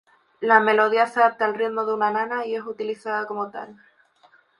La 0.39 0.59
melodía 0.59 1.05
se 1.05 1.19
adapta 1.19 1.45
al 1.45 1.53
ritmo 1.53 1.85
de 1.85 1.93
una 1.93 2.09
nana 2.09 2.47
y 2.47 2.55
es 2.55 2.63
utilizada 2.63 3.27
como 3.27 3.51
tal. 3.51 3.75